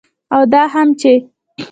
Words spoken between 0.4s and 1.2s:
دا هم چې